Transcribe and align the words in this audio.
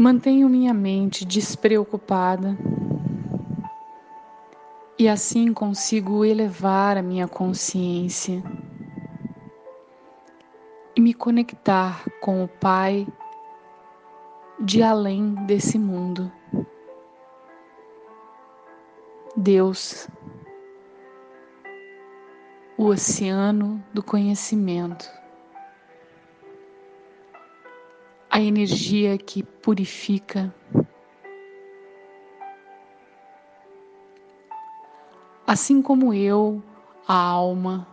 Mantenho 0.00 0.48
minha 0.48 0.72
mente 0.72 1.24
despreocupada 1.24 2.56
e 4.96 5.08
assim 5.08 5.52
consigo 5.52 6.24
elevar 6.24 6.96
a 6.96 7.02
minha 7.02 7.26
consciência 7.26 8.40
e 10.94 11.00
me 11.00 11.12
conectar 11.12 12.04
com 12.20 12.44
o 12.44 12.46
Pai 12.46 13.08
de 14.60 14.84
além 14.84 15.34
desse 15.46 15.76
mundo. 15.76 16.30
Deus, 19.36 20.08
o 22.76 22.84
oceano 22.84 23.82
do 23.92 24.00
conhecimento, 24.00 25.10
a 28.38 28.40
energia 28.40 29.18
que 29.18 29.42
purifica, 29.42 30.54
assim 35.44 35.82
como 35.82 36.14
eu, 36.14 36.62
a 37.08 37.16
alma, 37.16 37.84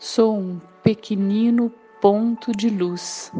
sou 0.00 0.38
um 0.38 0.58
pequenino 0.82 1.70
ponto 2.00 2.50
de 2.52 2.70
luz. 2.70 3.30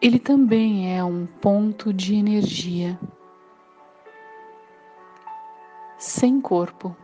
ele 0.00 0.18
também 0.18 0.96
é 0.96 1.04
um 1.04 1.26
ponto 1.26 1.92
de 1.92 2.14
energia. 2.14 2.98
Sem 5.98 6.40
corpo, 6.40 6.96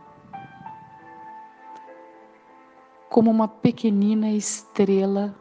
como 3.09 3.31
uma 3.31 3.47
pequenina 3.47 4.31
estrela 4.31 5.35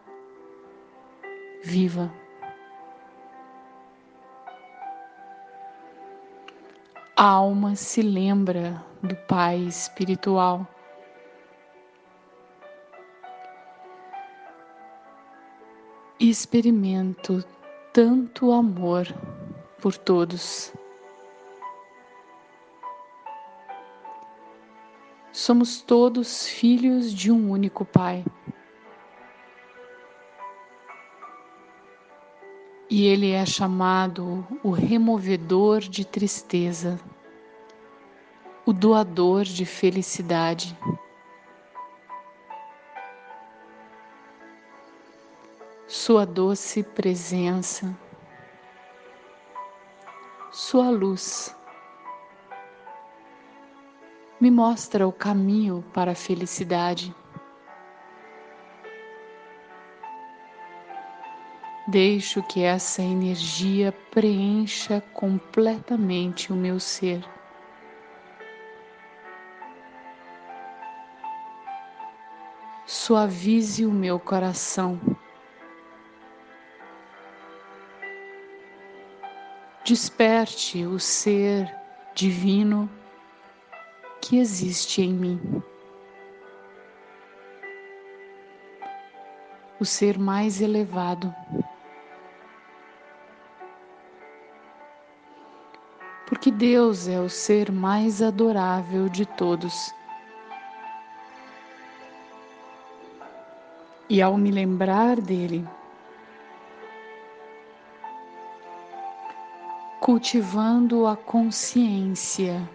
viva. 1.64 2.12
A 7.16 7.24
alma 7.24 7.74
se 7.74 8.02
lembra 8.02 8.84
do 9.02 9.16
Pai 9.26 9.58
espiritual. 9.60 10.66
experimento 16.18 17.44
tanto 17.92 18.52
amor 18.52 19.06
por 19.80 19.96
todos. 19.96 20.72
Somos 25.36 25.82
todos 25.82 26.46
filhos 26.46 27.12
de 27.12 27.30
um 27.30 27.50
único 27.50 27.84
Pai. 27.84 28.24
E 32.88 33.04
Ele 33.04 33.32
é 33.32 33.44
chamado 33.44 34.46
o 34.64 34.70
removedor 34.70 35.80
de 35.80 36.06
tristeza, 36.06 36.98
o 38.64 38.72
doador 38.72 39.44
de 39.44 39.66
felicidade. 39.66 40.74
Sua 45.86 46.24
doce 46.24 46.82
presença, 46.82 47.94
Sua 50.50 50.88
luz 50.88 51.54
me 54.40 54.50
mostra 54.50 55.08
o 55.08 55.12
caminho 55.12 55.84
para 55.92 56.12
a 56.12 56.14
felicidade. 56.14 57.14
Deixo 61.88 62.42
que 62.42 62.62
essa 62.62 63.00
energia 63.00 63.92
preencha 64.10 65.00
completamente 65.12 66.52
o 66.52 66.56
meu 66.56 66.80
ser. 66.80 67.24
Suavize 72.84 73.86
o 73.86 73.90
meu 73.90 74.18
coração. 74.18 75.00
Desperte 79.84 80.84
o 80.84 80.98
ser 80.98 81.72
divino 82.14 82.90
que 84.26 84.40
existe 84.40 85.02
em 85.02 85.12
mim. 85.12 85.62
O 89.78 89.84
ser 89.84 90.18
mais 90.18 90.60
elevado. 90.60 91.32
Porque 96.26 96.50
Deus 96.50 97.06
é 97.06 97.20
o 97.20 97.28
ser 97.28 97.70
mais 97.70 98.20
adorável 98.20 99.08
de 99.08 99.24
todos. 99.24 99.94
E 104.08 104.20
ao 104.20 104.36
me 104.36 104.50
lembrar 104.50 105.20
dele, 105.20 105.64
cultivando 110.00 111.06
a 111.06 111.16
consciência 111.16 112.68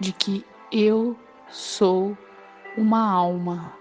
de 0.00 0.12
que 0.12 0.44
eu 0.72 1.16
sou 1.50 2.16
uma 2.76 3.06
alma. 3.06 3.74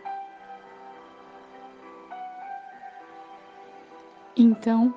Então, 4.35 4.94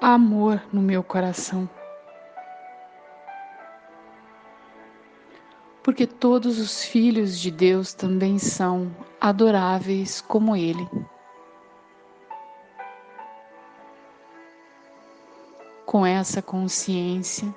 amor 0.00 0.62
no 0.72 0.82
meu 0.82 1.02
coração. 1.02 1.68
Porque 5.82 6.06
todos 6.06 6.60
os 6.60 6.84
filhos 6.84 7.38
de 7.38 7.50
Deus 7.50 7.92
também 7.92 8.38
são 8.38 8.94
adoráveis 9.20 10.20
como 10.20 10.54
Ele. 10.54 10.86
com 15.92 16.06
essa 16.06 16.40
consciência. 16.40 17.54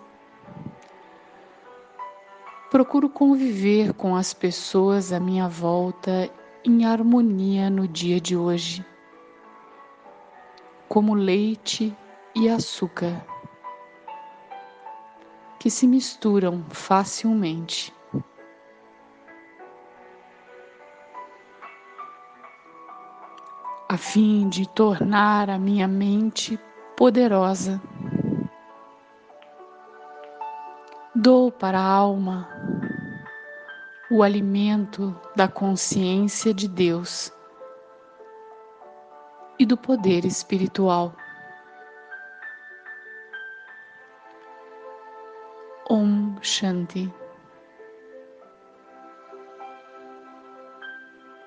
Procuro 2.76 3.08
conviver 3.08 3.94
com 3.94 4.18
as 4.18 4.34
pessoas 4.34 5.14
à 5.14 5.18
minha 5.18 5.48
volta 5.48 6.30
em 6.62 6.84
harmonia 6.84 7.70
no 7.70 7.88
dia 7.88 8.20
de 8.20 8.36
hoje, 8.36 8.86
como 10.90 11.14
leite 11.14 11.96
e 12.36 12.50
açúcar, 12.50 13.26
que 15.58 15.70
se 15.70 15.88
misturam 15.88 16.66
facilmente. 16.70 17.96
A 23.88 23.96
fim 23.96 24.50
de 24.50 24.68
tornar 24.68 25.50
a 25.50 25.58
minha 25.58 25.88
mente 25.88 26.60
poderosa 26.98 27.82
Dou 31.18 31.50
para 31.50 31.80
a 31.80 31.90
alma 31.90 32.50
o 34.12 34.22
alimento 34.22 35.18
da 35.34 35.48
consciência 35.48 36.54
de 36.54 36.68
Deus 36.68 37.32
e 39.58 39.66
do 39.66 39.78
poder 39.78 40.26
espiritual. 40.26 41.16
Om 45.90 46.36
Shanti. 46.42 47.10